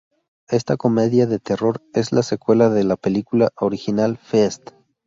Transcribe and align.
Esta 0.49 0.77
comedia 0.77 1.27
de 1.27 1.37
terror 1.37 1.79
es 1.93 2.11
la 2.11 2.23
secuela 2.23 2.71
de 2.71 2.83
la 2.83 2.95
película 2.95 3.51
original 3.57 4.17
Feast. 4.17 4.71